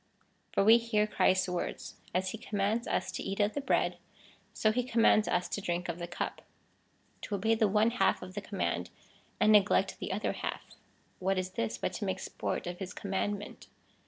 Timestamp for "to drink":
5.49-5.87